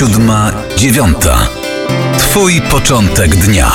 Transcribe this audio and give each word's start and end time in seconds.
siódma, 0.00 0.52
dziewiąta. 0.76 1.48
Twój 2.18 2.60
początek 2.60 3.36
dnia. 3.36 3.72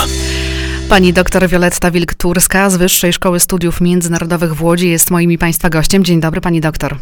Pani 0.90 1.14
doktor 1.14 1.50
Wioletta 1.50 1.92
Wilk-Turska 1.92 2.70
z 2.70 2.78
Wyższej 2.78 3.14
Szkoły 3.14 3.40
Studiów 3.40 3.82
Międzynarodowych 3.82 4.56
w 4.56 4.64
Łodzi 4.64 4.90
jest 4.90 5.12
moim 5.12 5.32
i 5.32 5.38
Państwa 5.38 5.70
gościem. 5.70 6.04
Dzień 6.04 6.22
dobry, 6.22 6.42
Pani 6.42 6.62
doktor. 6.62 6.98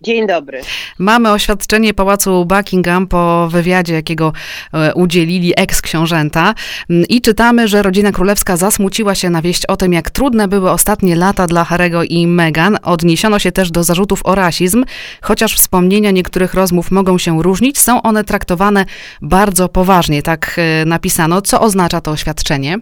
Dzień 0.00 0.26
dobry. 0.26 0.60
Mamy 0.98 1.32
oświadczenie 1.32 1.94
Pałacu 1.94 2.44
Buckingham 2.44 3.06
po 3.06 3.48
wywiadzie, 3.50 3.94
jakiego 3.94 4.32
e, 4.72 4.94
udzielili 4.94 5.52
eks-książęta 5.56 6.54
Mm, 6.90 7.04
i 7.08 7.20
czytamy, 7.20 7.68
że 7.68 7.82
rodzina 7.82 8.12
królewska 8.12 8.56
zasmuciła 8.56 9.14
się 9.14 9.30
na 9.30 9.42
wieść 9.42 9.66
o 9.66 9.76
tym, 9.76 9.92
jak 9.92 10.10
trudne 10.10 10.48
były 10.48 10.70
ostatnie 10.70 11.16
lata 11.16 11.46
dla 11.46 11.64
Harego 11.64 12.02
i 12.02 12.26
Meghan. 12.26 12.78
Odniesiono 12.82 13.38
się 13.38 13.52
też 13.52 13.70
do 13.70 13.84
zarzutów 13.84 14.26
o 14.26 14.34
rasizm, 14.34 14.84
chociaż 15.22 15.54
wspomnienia 15.54 16.10
niektórych 16.10 16.54
rozmów 16.54 16.90
mogą 16.90 17.18
się 17.18 17.42
różnić, 17.42 17.78
są 17.78 18.02
one 18.02 18.24
traktowane 18.24 18.84
bardzo 19.22 19.68
poważnie, 19.68 20.22
tak 20.22 20.56
e, 20.58 20.84
napisano. 20.84 21.42
Co 21.42 21.60
oznacza 21.60 22.00
to 22.00 22.10
oświadczenie? 22.10 22.78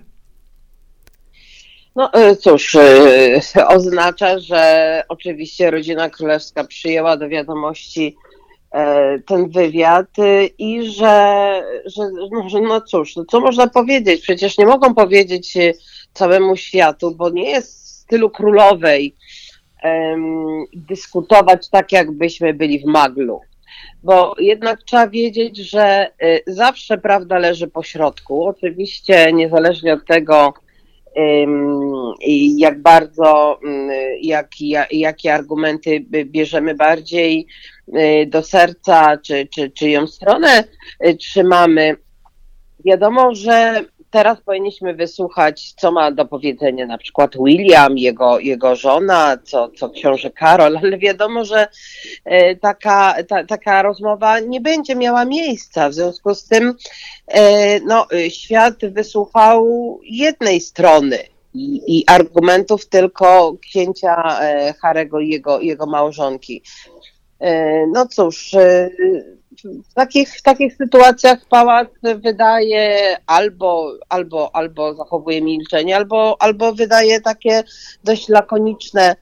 No 1.96 2.12
e, 2.12 2.36
cóż, 2.36 2.74
e, 2.74 3.66
oznacza, 3.68 4.38
że 4.38 5.02
oczywiście 5.08 5.70
rodzina 5.70 6.10
królewska 6.10 6.64
przyjęła 6.64 7.16
do 7.16 7.28
wiadomości 7.28 8.16
e, 8.72 9.18
ten 9.18 9.50
wywiad 9.50 10.06
i 10.58 10.90
że, 10.90 11.62
że 11.84 12.02
no, 12.32 12.48
że 12.48 12.60
no 12.60 12.80
cóż, 12.80 13.16
no 13.16 13.24
co 13.24 13.40
można 13.40 13.66
powiedzieć? 13.66 14.22
Przecież 14.22 14.58
nie 14.58 14.66
mogą 14.66 14.94
powiedzieć 14.94 15.54
całemu 16.12 16.56
światu, 16.56 17.14
bo 17.14 17.30
nie 17.30 17.50
jest 17.50 17.74
w 17.74 17.86
stylu 17.86 18.30
królowej 18.30 19.14
dyskutować 20.72 21.68
tak, 21.68 21.92
jakbyśmy 21.92 22.54
byli 22.54 22.80
w 22.80 22.84
maglu. 22.84 23.40
Bo 24.02 24.34
jednak 24.38 24.82
trzeba 24.82 25.08
wiedzieć, 25.08 25.56
że 25.56 26.10
zawsze 26.46 26.98
prawda 26.98 27.38
leży 27.38 27.68
po 27.68 27.82
środku. 27.82 28.45
Oczywiście, 28.45 29.32
niezależnie 29.32 29.95
od 29.95 30.06
tego, 30.06 30.54
jak 32.57 32.82
bardzo, 32.82 33.59
ym, 33.65 33.90
jak, 34.23 34.48
ja- 34.60 34.87
jakie 34.90 35.34
argumenty 35.34 36.01
bierzemy 36.24 36.74
bardziej 36.74 37.46
y, 37.88 38.26
do 38.26 38.43
serca, 38.43 39.16
czy, 39.18 39.46
czy 39.54 39.70
czyją 39.70 40.07
stronę 40.07 40.65
y, 41.07 41.16
trzymamy. 41.16 41.96
Wiadomo, 42.85 43.35
że 43.35 43.85
teraz 44.15 44.40
powinniśmy 44.40 44.95
wysłuchać, 44.95 45.73
co 45.76 45.93
ma 45.93 46.10
do 46.10 46.24
powiedzenia 46.24 46.87
na 46.87 46.98
przykład 46.98 47.37
William, 47.45 47.98
jego, 47.98 48.38
jego 48.38 48.76
żona, 48.76 49.38
co, 49.45 49.68
co 49.68 49.90
książę 49.90 50.30
Karol, 50.30 50.76
ale 50.82 50.98
wiadomo, 50.98 51.45
że 51.45 51.68
e, 52.24 52.57
taka, 52.57 53.15
ta, 53.29 53.45
taka 53.45 53.82
rozmowa 53.82 54.40
nie 54.40 54.60
będzie 54.60 54.96
miała 54.96 55.24
miejsca. 55.24 55.88
W 55.88 55.95
związku 55.95 56.35
z 56.35 56.45
tym 56.45 56.74
e, 57.26 57.80
no, 57.80 58.07
świat 58.29 58.74
wysłuchał 58.90 59.66
jednej 60.04 60.60
strony 60.60 61.18
i, 61.54 61.98
i 61.98 62.04
argumentów 62.07 62.87
tylko 62.87 63.57
księcia 63.60 64.41
e, 64.41 64.75
Harego 64.82 65.20
i 65.20 65.28
jego, 65.28 65.60
jego 65.60 65.87
małżonki. 65.87 66.62
No 67.92 68.06
cóż, 68.06 68.56
w 69.65 69.94
takich, 69.94 70.37
w 70.38 70.43
takich 70.43 70.76
sytuacjach 70.76 71.38
pałac 71.48 71.88
wydaje 72.16 73.16
albo, 73.26 73.93
albo, 74.09 74.56
albo 74.56 74.94
zachowuje 74.94 75.43
milczenie, 75.43 75.97
albo, 75.97 76.37
albo 76.43 76.72
wydaje 76.72 77.20
takie 77.20 77.62
dość 78.04 78.28
lakoniczne 78.28 79.16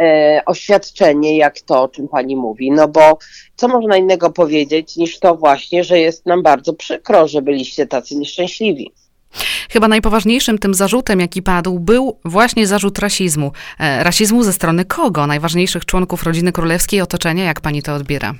e, 0.00 0.42
oświadczenie, 0.46 1.36
jak 1.36 1.60
to, 1.60 1.82
o 1.82 1.88
czym 1.88 2.08
pani 2.08 2.36
mówi. 2.36 2.70
No 2.70 2.88
bo 2.88 3.18
co 3.56 3.68
można 3.68 3.96
innego 3.96 4.30
powiedzieć 4.30 4.96
niż 4.96 5.18
to 5.18 5.34
właśnie, 5.34 5.84
że 5.84 5.98
jest 5.98 6.26
nam 6.26 6.42
bardzo 6.42 6.72
przykro, 6.72 7.28
że 7.28 7.42
byliście 7.42 7.86
tacy 7.86 8.16
nieszczęśliwi. 8.16 8.92
Chyba 9.70 9.88
najpoważniejszym 9.88 10.58
tym 10.58 10.74
zarzutem, 10.74 11.20
jaki 11.20 11.42
padł, 11.42 11.78
był 11.78 12.18
właśnie 12.24 12.66
zarzut 12.66 12.98
rasizmu. 12.98 13.52
E, 13.78 14.04
rasizmu 14.04 14.42
ze 14.42 14.52
strony 14.52 14.84
kogo? 14.84 15.26
Najważniejszych 15.26 15.84
członków 15.84 16.22
rodziny 16.22 16.52
królewskiej 16.52 17.00
otoczenia? 17.00 17.44
Jak 17.44 17.60
pani 17.60 17.82
to 17.82 17.94
odbiera? 17.94 18.34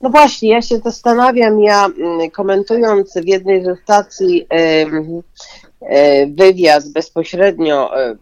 No 0.00 0.10
właśnie, 0.10 0.50
ja 0.50 0.62
się 0.62 0.78
zastanawiam, 0.78 1.60
ja 1.60 1.86
mm, 1.86 2.30
komentując 2.30 3.14
w 3.14 3.28
jednej 3.28 3.64
ze 3.64 3.76
stacji 3.76 4.46
e, 4.50 6.26
wywiad 6.26 6.88
bezpośrednio 6.88 8.02
e, 8.02 8.16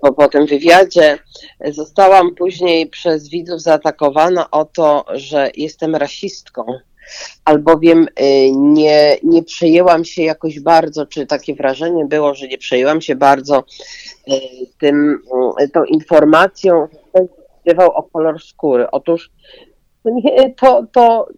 po, 0.00 0.12
po 0.12 0.28
tym 0.28 0.46
wywiadzie 0.46 1.18
zostałam 1.70 2.34
później 2.34 2.86
przez 2.86 3.28
widzów 3.28 3.62
zaatakowana 3.62 4.50
o 4.50 4.64
to, 4.64 5.04
że 5.12 5.50
jestem 5.56 5.96
rasistką. 5.96 6.64
Albowiem 7.44 8.06
e, 8.16 8.50
nie, 8.50 9.16
nie 9.22 9.42
przejęłam 9.42 10.04
się 10.04 10.22
jakoś 10.22 10.60
bardzo, 10.60 11.06
czy 11.06 11.26
takie 11.26 11.54
wrażenie 11.54 12.04
było, 12.04 12.34
że 12.34 12.48
nie 12.48 12.58
przejęłam 12.58 13.00
się 13.00 13.14
bardzo 13.16 13.64
tym, 14.80 15.22
tą 15.72 15.84
informacją, 15.84 16.88
wpływał 17.60 17.90
o 17.90 18.02
kolor 18.02 18.42
skóry. 18.42 18.86
Otóż 18.90 19.30
to 20.02 20.10
nie, 20.10 20.54
to, 20.54 20.86
to 20.92 21.28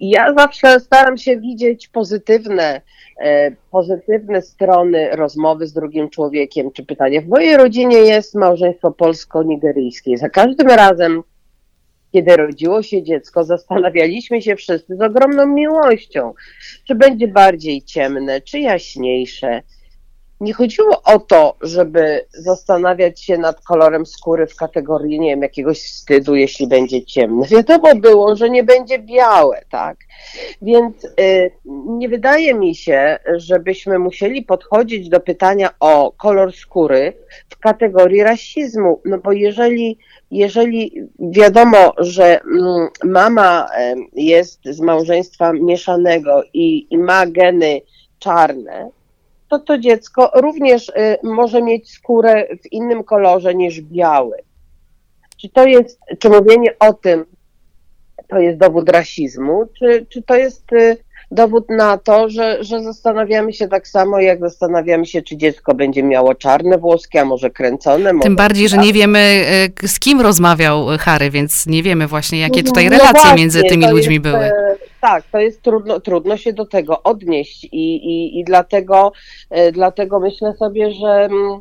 ja 0.00 0.34
zawsze 0.34 0.80
staram 0.80 1.16
się 1.16 1.40
widzieć 1.40 1.88
pozytywne, 1.88 2.80
e, 3.20 3.50
pozytywne 3.70 4.42
strony 4.42 5.08
rozmowy 5.12 5.66
z 5.66 5.72
drugim 5.72 6.10
człowiekiem, 6.10 6.72
czy 6.72 6.84
pytania. 6.86 7.20
W 7.20 7.28
mojej 7.28 7.56
rodzinie 7.56 7.96
jest 7.96 8.34
małżeństwo 8.34 8.92
polsko-nigeryjskie. 8.92 10.18
Za 10.18 10.28
każdym 10.28 10.68
razem, 10.68 11.22
kiedy 12.12 12.36
rodziło 12.36 12.82
się 12.82 13.02
dziecko, 13.02 13.44
zastanawialiśmy 13.44 14.42
się 14.42 14.56
wszyscy 14.56 14.96
z 14.96 15.00
ogromną 15.00 15.46
miłością, 15.46 16.34
czy 16.84 16.94
będzie 16.94 17.28
bardziej 17.28 17.82
ciemne, 17.82 18.40
czy 18.40 18.58
jaśniejsze. 18.58 19.62
Nie 20.40 20.52
chodziło 20.52 21.02
o 21.02 21.18
to, 21.18 21.56
żeby 21.60 22.26
zastanawiać 22.32 23.20
się 23.20 23.38
nad 23.38 23.60
kolorem 23.60 24.06
skóry 24.06 24.46
w 24.46 24.56
kategorii, 24.56 25.20
nie 25.20 25.30
wiem, 25.30 25.42
jakiegoś 25.42 25.82
wstydu, 25.82 26.34
jeśli 26.34 26.66
będzie 26.66 27.04
ciemne. 27.04 27.46
Wiadomo 27.46 27.94
było, 27.94 28.36
że 28.36 28.50
nie 28.50 28.64
będzie 28.64 28.98
białe, 28.98 29.62
tak? 29.70 29.96
Więc 30.62 31.04
y, 31.04 31.50
nie 31.86 32.08
wydaje 32.08 32.54
mi 32.54 32.74
się, 32.74 33.18
żebyśmy 33.36 33.98
musieli 33.98 34.42
podchodzić 34.42 35.08
do 35.08 35.20
pytania 35.20 35.70
o 35.80 36.12
kolor 36.16 36.52
skóry 36.52 37.12
w 37.48 37.58
kategorii 37.58 38.22
rasizmu, 38.22 39.00
no 39.04 39.18
bo 39.18 39.32
jeżeli, 39.32 39.98
jeżeli 40.30 40.92
wiadomo, 41.18 41.92
że 41.98 42.40
mm, 42.40 42.88
mama 43.04 43.68
jest 44.12 44.60
z 44.64 44.80
małżeństwa 44.80 45.52
mieszanego 45.52 46.42
i, 46.52 46.86
i 46.90 46.98
ma 46.98 47.26
geny 47.26 47.80
czarne, 48.18 48.90
to 49.58 49.64
to 49.64 49.78
dziecko 49.78 50.30
również 50.34 50.88
y, 50.88 50.92
może 51.22 51.62
mieć 51.62 51.90
skórę 51.90 52.46
w 52.62 52.72
innym 52.72 53.04
kolorze 53.04 53.54
niż 53.54 53.80
biały. 53.80 54.36
Czy 55.36 55.48
to 55.48 55.66
jest, 55.66 56.00
czy 56.18 56.30
mówienie 56.30 56.78
o 56.78 56.92
tym 56.92 57.24
to 58.28 58.38
jest 58.38 58.58
dowód 58.58 58.88
rasizmu, 58.88 59.64
czy, 59.78 60.06
czy 60.08 60.22
to 60.22 60.36
jest 60.36 60.72
y, 60.72 60.96
dowód 61.30 61.70
na 61.70 61.98
to, 61.98 62.28
że, 62.28 62.64
że 62.64 62.82
zastanawiamy 62.82 63.52
się 63.52 63.68
tak 63.68 63.88
samo, 63.88 64.20
jak 64.20 64.40
zastanawiamy 64.40 65.06
się, 65.06 65.22
czy 65.22 65.36
dziecko 65.36 65.74
będzie 65.74 66.02
miało 66.02 66.34
czarne 66.34 66.78
włoski, 66.78 67.18
a 67.18 67.24
może 67.24 67.50
kręcone. 67.50 68.12
Może 68.12 68.22
Tym 68.22 68.36
bardziej, 68.36 68.68
że 68.68 68.78
nie 68.78 68.92
wiemy, 68.92 69.44
k- 69.74 69.88
z 69.88 70.00
kim 70.00 70.20
rozmawiał 70.20 70.86
Harry, 70.98 71.30
więc 71.30 71.66
nie 71.66 71.82
wiemy 71.82 72.06
właśnie, 72.06 72.40
jakie 72.40 72.62
tutaj 72.62 72.84
No 72.84 72.90
relacje 72.90 73.20
właśnie, 73.20 73.40
między 73.40 73.62
tymi 73.62 73.86
ludźmi 73.90 74.14
jest, 74.14 74.26
były. 74.26 74.50
E, 75.04 75.08
Tak, 75.08 75.24
to 75.32 75.38
jest 75.38 75.62
trudno, 75.62 76.00
trudno 76.00 76.36
się 76.36 76.52
do 76.52 76.66
tego 76.66 77.02
odnieść 77.02 77.64
i, 77.64 77.96
i, 77.96 78.40
i 78.40 78.44
dlatego, 78.44 79.12
e, 79.50 79.72
dlatego 79.72 80.20
myślę 80.20 80.54
sobie, 80.54 80.90
że 80.92 81.08
mm, 81.24 81.60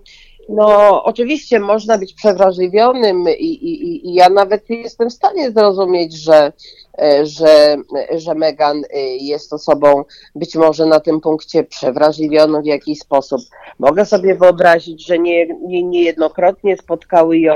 no 0.50 1.04
oczywiście 1.04 1.59
można 1.59 1.98
być 1.98 2.14
przewrażliwionym 2.14 3.26
i, 3.30 3.46
i, 3.46 4.08
i- 4.09 4.14
ja 4.14 4.30
nawet 4.30 4.70
jestem 4.70 5.09
w 5.09 5.14
stanie 5.14 5.52
zrozumieć, 5.52 6.14
że, 6.24 6.53
e, 7.02 7.26
że, 7.26 7.76
że 8.18 8.36
Meghan 8.36 8.84
e, 8.94 9.00
jest 9.02 9.53
osobą 9.53 10.03
być 10.35 10.56
może 10.56 10.85
na 10.85 11.00
tym 11.00 11.22
punkcie 11.22 11.64
przewrażliwioną 11.64 12.62
w 12.62 12.66
jakiś 12.66 13.00
sposób. 13.00 13.41
Mogę 13.79 14.06
sobie 14.06 14.35
wyobrazić, 14.35 15.08
że 15.08 15.20
nie, 15.20 15.47
nie, 15.47 15.84
niejednokrotnie 15.84 16.78
spotkały 16.78 17.38
ją 17.40 17.53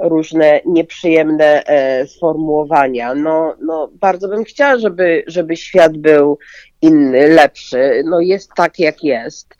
różne 0.00 0.60
nieprzyjemne 0.66 1.64
e, 1.66 2.06
sformułowania. 2.06 3.14
No, 3.14 3.56
no, 3.60 3.90
bardzo 3.92 4.28
bym 4.28 4.44
chciała, 4.44 4.78
żeby, 4.78 5.24
żeby 5.26 5.56
świat 5.56 5.96
był 5.96 6.38
inny, 6.82 7.28
lepszy. 7.28 8.02
No, 8.04 8.20
jest 8.20 8.50
tak, 8.56 8.78
jak 8.78 9.04
jest. 9.04 9.54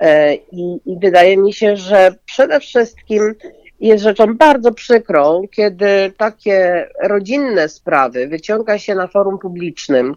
E, 0.00 0.34
i, 0.34 0.80
I 0.86 0.98
wydaje 1.02 1.36
mi 1.36 1.52
się, 1.52 1.76
że 1.76 2.14
przede 2.24 2.60
wszystkim 2.60 3.34
jest 3.80 4.04
rzeczą 4.04 4.36
bardzo 4.36 4.72
przykrą, 4.72 5.42
kiedy 5.50 6.12
takie 6.16 6.88
rodzinne 7.02 7.68
sprawy 7.68 8.28
wyciąga 8.28 8.78
się 8.78 8.94
na 8.94 9.06
forum 9.06 9.38
publicznym. 9.38 10.14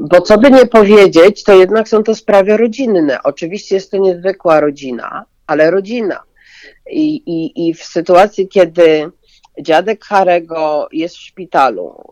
Bo 0.00 0.20
co 0.20 0.38
by 0.38 0.50
nie 0.50 0.66
powiedzieć, 0.66 1.44
to 1.44 1.58
jednak 1.58 1.88
są 1.88 2.02
to 2.02 2.14
sprawy 2.14 2.56
rodzinne. 2.56 3.22
Oczywiście 3.22 3.74
jest 3.74 3.90
to 3.90 3.96
niezwykła 3.96 4.60
rodzina, 4.60 5.24
ale 5.46 5.70
rodzina. 5.70 6.27
I, 6.90 7.14
i, 7.14 7.68
i 7.68 7.74
w 7.74 7.84
sytuacji, 7.84 8.48
kiedy 8.48 9.10
dziadek 9.60 10.04
Harego 10.04 10.88
jest 10.92 11.16
w 11.16 11.20
szpitalu, 11.20 12.04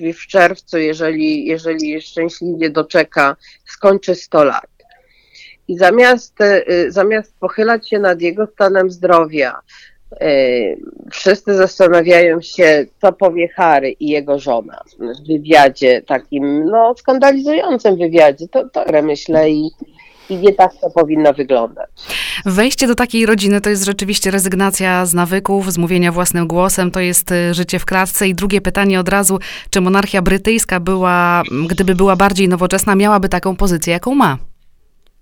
y, 0.00 0.12
w 0.12 0.26
czerwcu, 0.26 0.78
jeżeli, 0.78 1.46
jeżeli 1.46 2.00
szczęśliwie 2.00 2.70
doczeka, 2.70 3.36
skończy 3.64 4.14
100 4.14 4.44
lat. 4.44 4.76
I 5.68 5.78
zamiast, 5.78 6.40
y, 6.40 6.92
zamiast 6.92 7.34
pochylać 7.40 7.88
się 7.88 7.98
nad 7.98 8.20
jego 8.20 8.46
stanem 8.46 8.90
zdrowia, 8.90 9.60
y, 10.22 10.80
wszyscy 11.10 11.54
zastanawiają 11.54 12.40
się, 12.40 12.86
co 13.00 13.12
powie 13.12 13.48
Harry 13.48 13.90
i 13.90 14.08
jego 14.08 14.38
żona 14.38 14.80
w 14.98 15.26
wywiadzie, 15.26 16.02
takim 16.02 16.64
no, 16.64 16.94
skandalizującym 16.98 17.96
wywiadzie. 17.96 18.48
To, 18.48 18.68
to 18.68 18.84
myślę 19.02 19.50
i, 19.50 19.70
i 20.30 20.36
nie 20.36 20.52
tak 20.52 20.72
to 20.80 20.90
powinno 20.90 21.32
wyglądać. 21.32 21.90
Wejście 22.44 22.86
do 22.86 22.94
takiej 22.94 23.26
rodziny 23.26 23.60
to 23.60 23.70
jest 23.70 23.84
rzeczywiście 23.84 24.30
rezygnacja 24.30 25.06
z 25.06 25.14
nawyków, 25.14 25.72
z 25.72 25.78
mówienia 25.78 26.12
własnym 26.12 26.46
głosem, 26.46 26.90
to 26.90 27.00
jest 27.00 27.32
y, 27.32 27.54
życie 27.54 27.78
w 27.78 27.84
klatce. 27.84 28.28
I 28.28 28.34
drugie 28.34 28.60
pytanie 28.60 29.00
od 29.00 29.08
razu, 29.08 29.38
czy 29.70 29.80
monarchia 29.80 30.22
brytyjska 30.22 30.80
była, 30.80 31.42
gdyby 31.68 31.94
była 31.94 32.16
bardziej 32.16 32.48
nowoczesna, 32.48 32.94
miałaby 32.94 33.28
taką 33.28 33.56
pozycję, 33.56 33.92
jaką 33.92 34.14
ma? 34.14 34.38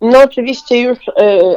No 0.00 0.22
oczywiście 0.22 0.80
już 0.80 0.98
y, 1.08 1.12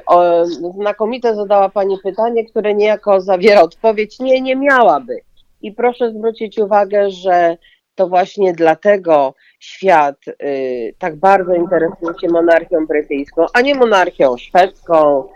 o, 0.05 0.45
znakomite 0.79 1.35
zadała 1.35 1.69
Pani 1.69 1.97
pytanie, 2.03 2.45
które 2.45 2.73
niejako 2.73 3.21
zawiera 3.21 3.61
odpowiedź. 3.61 4.19
Nie, 4.19 4.41
nie 4.41 4.55
miałaby. 4.55 5.19
I 5.61 5.71
proszę 5.71 6.11
zwrócić 6.11 6.57
uwagę, 6.57 7.09
że 7.11 7.57
to 7.95 8.07
właśnie 8.07 8.53
dlatego 8.53 9.33
świat 9.59 10.15
y, 10.27 10.93
tak 10.99 11.15
bardzo 11.15 11.53
interesuje 11.53 12.13
się 12.21 12.27
monarchią 12.27 12.85
brytyjską, 12.87 13.45
a 13.53 13.61
nie 13.61 13.75
monarchią 13.75 14.37
szwedzką, 14.37 15.27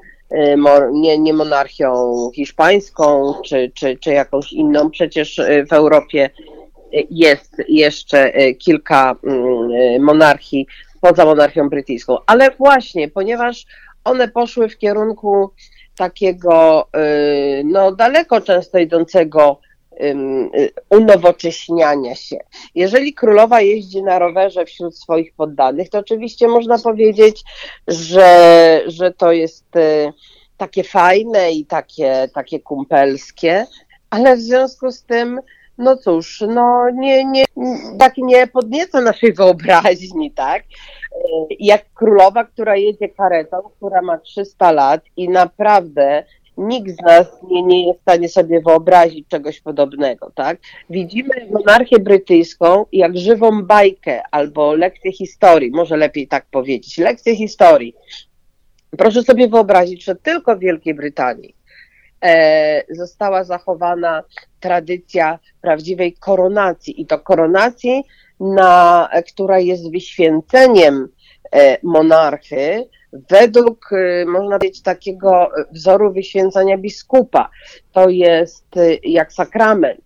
nie, 0.92 1.20
nie 1.20 1.34
monarchią 1.34 2.14
hiszpańską 2.36 3.34
czy, 3.46 3.72
czy, 3.76 3.98
czy 3.98 4.12
jakąś 4.12 4.54
inną. 4.54 4.90
Przecież 4.90 5.40
y, 5.40 5.66
w 5.70 5.74
Europie 5.74 6.30
y, 6.94 7.08
jest 7.10 7.62
jeszcze 7.68 8.42
y, 8.42 8.56
kilka 8.56 9.16
mm, 9.24 10.04
monarchii 10.04 10.68
poza 11.02 11.26
monarchią 11.26 11.70
brytyjską. 11.70 12.18
Ale 12.26 12.52
właśnie, 12.52 13.08
ponieważ 13.08 13.66
one 14.04 14.28
poszły 14.28 14.70
w 14.70 14.78
kierunku 14.78 15.52
takiego 15.96 16.88
no, 17.64 17.92
daleko 17.92 18.42
często 18.42 18.80
idącego 18.80 19.60
unowocześniania 20.90 22.16
się. 22.16 22.38
Jeżeli 22.76 23.14
królowa 23.14 23.62
jeździ 23.62 24.04
na 24.04 24.20
rowerze 24.20 24.66
wśród 24.66 24.98
swoich 24.98 25.34
poddanych, 25.34 25.90
to 25.90 26.00
oczywiście 26.00 26.48
można 26.48 26.78
powiedzieć, 26.78 27.44
że, 27.88 28.82
że 28.88 29.12
to 29.12 29.32
jest 29.32 29.76
y, 29.76 30.14
takie 30.58 30.84
fajne 30.84 31.52
i 31.52 31.66
takie, 31.66 32.30
takie 32.34 32.60
kumpelskie, 32.60 33.66
ale 34.10 34.36
w 34.36 34.40
związku 34.40 34.92
z 34.92 35.04
tym, 35.04 35.40
no 35.78 35.98
cóż, 35.98 36.44
no 36.48 36.90
nie, 36.94 37.26
nie, 37.26 37.46
tak 38.00 38.18
nie 38.18 38.48
podnieca 38.48 39.02
naszej 39.02 39.34
wyobraźni, 39.34 40.32
tak? 40.32 40.64
Y, 40.64 40.68
jak 41.60 41.94
królowa, 41.94 42.44
która 42.44 42.76
jedzie 42.76 43.10
karetą, 43.10 43.58
która 43.78 44.02
ma 44.02 44.18
300 44.18 44.72
lat 44.72 45.02
i 45.18 45.30
naprawdę 45.30 46.24
nikt 46.58 46.92
z 46.92 47.02
nas 47.02 47.28
nie, 47.50 47.64
nie 47.64 47.88
jest 47.88 48.00
w 48.00 48.02
stanie 48.02 48.30
sobie 48.30 48.62
wyobrazić 48.62 49.28
czegoś 49.28 49.62
podobnego, 49.62 50.32
tak? 50.36 50.60
Widzimy 50.90 51.30
monarchię 51.52 52.00
brytyjską 52.00 52.86
jak 52.92 53.18
żywą 53.18 53.64
bajkę 53.64 54.22
albo 54.32 54.74
lekcję 54.74 55.12
historii, 55.12 55.72
może 55.72 55.98
lepiej 55.98 56.28
tak 56.28 56.46
powiedzieć, 56.52 56.98
lekcję 56.98 57.36
historii. 57.36 57.96
Proszę 58.98 59.24
sobie 59.24 59.48
wyobrazić, 59.48 60.04
że 60.04 60.16
tylko 60.16 60.56
w 60.56 60.60
Wielkiej 60.60 60.94
Brytanii 60.94 61.56
e, 62.24 62.84
została 62.90 63.44
zachowana 63.44 64.24
tradycja 64.60 65.40
prawdziwej 65.62 66.14
koronacji 66.14 67.02
i 67.02 67.06
to 67.06 67.20
koronacji, 67.20 68.04
na, 68.40 69.10
która 69.28 69.60
jest 69.60 69.92
wyświęceniem 69.92 71.08
e, 71.52 71.78
monarchy, 71.84 72.88
według, 73.14 73.92
y, 73.92 74.26
można 74.28 74.60
powiedzieć, 74.60 74.82
takiego 74.82 75.50
wzoru 75.72 76.14
wyświęcania 76.14 76.78
biskupa. 76.78 77.50
To 77.92 78.10
jest 78.10 78.78
y, 78.78 79.00
jak 79.04 79.34
sakrament. 79.34 80.02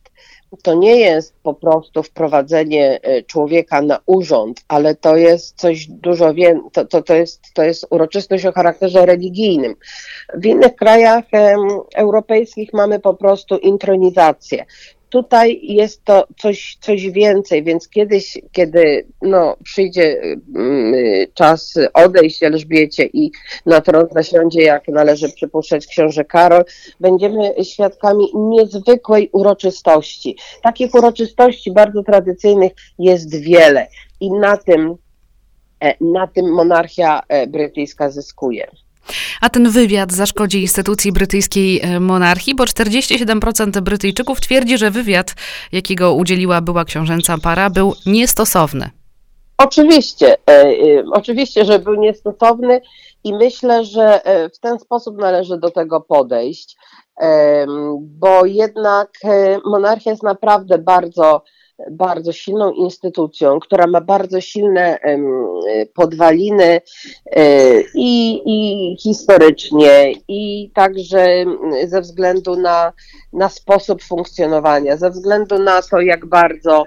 To 0.64 0.74
nie 0.74 1.00
jest 1.00 1.36
po 1.44 1.54
prostu 1.54 2.04
wprowadzenie 2.04 3.00
y, 3.08 3.24
człowieka 3.24 3.82
na 3.82 4.00
urząd, 4.06 4.62
ale 4.68 4.96
to 4.96 5.16
jest 5.16 5.58
coś 5.58 5.88
dużo 5.88 6.34
więcej, 6.34 6.72
to, 6.72 6.86
to, 6.86 7.02
to, 7.02 7.14
jest, 7.14 7.42
to 7.54 7.64
jest 7.64 7.88
uroczystość 7.90 8.46
o 8.46 8.52
charakterze 8.52 9.06
religijnym. 9.06 9.76
W 10.34 10.46
innych 10.46 10.76
krajach 10.76 11.26
europejskich 11.96 12.74
mamy 12.74 13.00
po 13.00 13.14
prostu 13.14 13.58
intronizację 13.58 14.66
tutaj 15.16 15.60
jest 15.64 16.04
to 16.04 16.28
coś, 16.38 16.78
coś 16.82 17.10
więcej, 17.10 17.64
więc 17.64 17.90
kiedyś, 17.90 18.38
kiedy 18.52 19.08
no, 19.22 19.58
przyjdzie 19.64 20.22
mm, 20.56 20.94
czas 21.34 21.74
odejść 21.94 22.44
Elżbiecie 22.44 23.10
i 23.14 23.32
na 23.66 23.82
tron 23.82 24.08
zasiądzie, 24.12 24.62
jak 24.62 24.88
należy 24.88 25.32
przypuszczać 25.32 25.88
książę 25.88 26.26
Karol, 26.26 26.66
będziemy 27.00 27.64
świadkami 27.64 28.26
niezwykłej 28.36 29.30
uroczystości. 29.32 30.38
Takich 30.64 30.96
uroczystości 30.96 31.72
bardzo 31.72 32.04
tradycyjnych 32.04 32.72
jest 33.00 33.36
wiele 33.36 33.88
i 34.20 34.32
na 34.32 34.58
tym, 34.58 34.96
e, 35.80 35.96
na 36.02 36.28
tym 36.28 36.54
monarchia 36.54 37.22
e, 37.28 37.48
brytyjska 37.48 38.10
zyskuje. 38.10 38.68
A 39.42 39.50
ten 39.50 39.70
wywiad 39.70 40.12
zaszkodzi 40.12 40.62
instytucji 40.62 41.12
brytyjskiej 41.12 41.82
e, 41.82 42.00
monarchii, 42.00 42.56
bo 42.56 42.64
47% 42.64 43.82
Brytyjczyków 43.82 44.42
twierdzi, 44.42 44.78
że 44.78 44.92
wywiad, 44.92 45.36
jakiego 45.72 46.14
udzieliła 46.14 46.62
była 46.62 46.86
książęca 46.86 47.38
para, 47.44 47.70
był 47.70 47.94
niestosowny. 48.06 48.90
Oczywiście, 49.58 50.38
e, 50.50 50.52
e, 50.52 51.04
oczywiście, 51.12 51.66
że 51.66 51.80
był 51.80 51.96
niestosowny 51.96 52.82
i 53.24 53.34
myślę, 53.34 53.86
że 53.86 54.22
w 54.54 54.60
ten 54.60 54.80
sposób 54.80 55.18
należy 55.18 55.58
do 55.58 55.72
tego 55.72 56.02
podejść, 56.02 56.78
bo 58.00 58.46
jednak 58.46 59.10
monarchia 59.66 60.12
jest 60.12 60.24
naprawdę 60.24 60.78
bardzo 60.78 61.44
bardzo 61.92 62.34
silną 62.34 62.72
instytucją, 62.72 63.60
która 63.60 63.88
ma 63.88 64.02
bardzo 64.02 64.42
silne 64.42 65.00
podwaliny 65.94 66.82
e, 67.26 67.82
i, 67.96 68.42
i 68.46 68.98
historycznie, 68.98 70.14
i 70.28 70.72
także 70.74 71.46
ze 71.86 72.02
względu 72.02 72.56
na, 72.56 72.94
na 73.34 73.50
sposób 73.50 74.04
funkcjonowania, 74.04 74.98
ze 74.98 75.10
względu 75.10 75.60
na 75.60 75.82
to, 75.82 76.02
jak 76.02 76.26
bardzo 76.26 76.84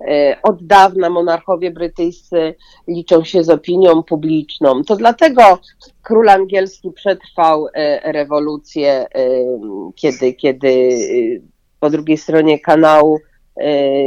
e, 0.00 0.36
od 0.42 0.66
dawna 0.66 1.10
monarchowie 1.10 1.70
brytyjscy 1.70 2.54
liczą 2.88 3.24
się 3.24 3.44
z 3.44 3.50
opinią 3.50 4.02
publiczną. 4.02 4.84
To 4.84 4.96
dlatego 4.96 5.58
król 6.02 6.28
angielski 6.28 6.90
przetrwał 6.90 7.66
e, 7.74 8.12
rewolucję, 8.12 9.06
kiedy, 9.94 10.34
kiedy 10.34 10.88
po 11.80 11.90
drugiej 11.90 12.18
stronie 12.18 12.60
kanału 12.60 13.18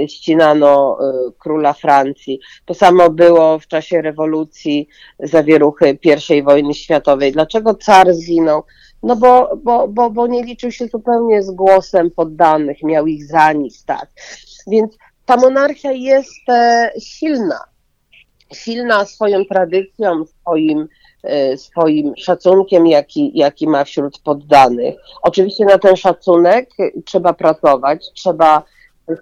ścinano 0.07 0.97
e, 0.99 1.31
króla 1.39 1.73
Francji. 1.73 2.39
To 2.65 2.73
samo 2.73 3.09
było 3.09 3.59
w 3.59 3.67
czasie 3.67 4.01
rewolucji 4.01 4.87
zawieruchy 5.19 5.97
I 6.29 6.43
wojny 6.43 6.73
światowej. 6.73 7.31
Dlaczego 7.31 7.75
car 7.75 8.13
zginął? 8.13 8.63
No 9.03 9.15
bo, 9.15 9.57
bo, 9.63 9.87
bo, 9.87 10.09
bo 10.09 10.27
nie 10.27 10.43
liczył 10.43 10.71
się 10.71 10.87
zupełnie 10.87 11.43
z 11.43 11.51
głosem 11.51 12.11
poddanych, 12.11 12.83
miał 12.83 13.07
ich 13.07 13.25
za 13.25 13.53
nic, 13.53 13.85
tak. 13.85 14.09
Więc 14.67 14.97
ta 15.25 15.37
monarchia 15.37 15.91
jest 15.91 16.49
e, 16.49 16.91
silna. 16.99 17.59
Silna 18.53 19.05
swoją 19.05 19.45
tradycją, 19.45 20.25
swoim, 20.25 20.87
swoim 21.55 22.13
szacunkiem, 22.17 22.87
jaki, 22.87 23.31
jaki 23.35 23.67
ma 23.67 23.83
wśród 23.83 24.19
poddanych. 24.19 24.95
Oczywiście 25.21 25.65
na 25.65 25.77
ten 25.77 25.95
szacunek 25.95 26.69
trzeba 27.05 27.33
pracować, 27.33 28.05
trzeba 28.13 28.63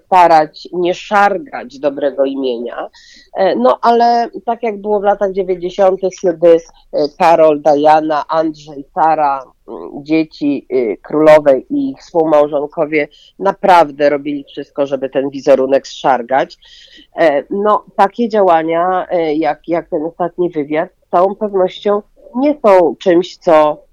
starać 0.06 0.68
nie 0.72 0.94
szargać 0.94 1.78
dobrego 1.78 2.24
imienia. 2.24 2.88
E, 3.36 3.56
no 3.56 3.78
ale 3.82 4.28
tak 4.46 4.62
jak 4.62 4.80
było 4.80 5.00
w 5.00 5.02
latach 5.02 5.32
90., 5.32 6.00
kiedy 6.22 6.48
e, 6.48 6.58
Karol, 7.18 7.62
Diana, 7.62 8.24
Andrzej, 8.28 8.84
Sara, 8.94 9.44
dzieci 10.02 10.66
e, 10.70 10.96
królowej 10.96 11.66
i 11.70 11.90
ich 11.90 11.98
współmałżonkowie 11.98 13.08
naprawdę 13.38 14.10
robili 14.10 14.44
wszystko, 14.44 14.86
żeby 14.86 15.10
ten 15.10 15.30
wizerunek 15.30 15.86
zszargać. 15.86 16.58
No 17.50 17.84
takie 17.96 18.28
działania, 18.28 19.06
jak, 19.34 19.68
jak 19.68 19.88
ten 19.88 20.04
ostatni 20.04 20.50
wywiad, 20.50 20.90
z 21.06 21.10
całą 21.10 21.34
pewnością 21.34 22.02
nie 22.36 22.58
są 22.62 22.96
czymś, 22.96 23.36
co 23.36 23.84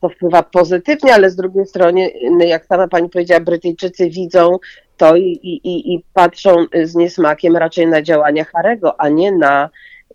co 0.00 0.08
wpływa 0.08 0.42
pozytywnie, 0.42 1.14
ale 1.14 1.30
z 1.30 1.36
drugiej 1.36 1.66
strony, 1.66 2.10
jak 2.38 2.66
sama 2.66 2.88
pani 2.88 3.08
powiedziała, 3.08 3.40
Brytyjczycy 3.40 4.10
widzą 4.10 4.58
to 4.98 5.16
i, 5.16 5.40
i, 5.42 5.94
i 5.94 6.04
patrzą 6.14 6.66
z 6.84 6.94
niesmakiem 6.94 7.56
raczej 7.56 7.86
na 7.86 8.02
działania 8.02 8.44
Harego, 8.44 9.00
a 9.00 9.08
nie 9.08 9.32
na 9.32 9.70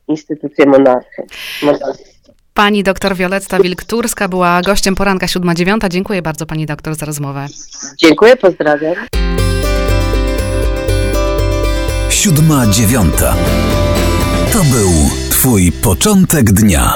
instytucję 0.07 0.65
monarchy. 0.65 1.23
Pani 2.53 2.83
doktor 2.83 3.15
Wioletta 3.15 3.59
Wilkturska 3.59 4.27
była 4.27 4.61
gościem 4.61 4.95
poranka 4.95 5.25
7-9. 5.25 5.89
Dziękuję 5.89 6.21
bardzo 6.21 6.45
pani 6.45 6.65
doktor 6.65 6.95
za 6.95 7.05
rozmowę. 7.05 7.47
Dziękuję, 7.97 8.37
pozdrawiam. 8.37 8.95
siódma 12.23 12.67
dziewiąta. 12.67 13.35
To 14.53 14.59
był 14.63 14.89
Twój 15.29 15.71
początek 15.71 16.51
dnia. 16.51 16.91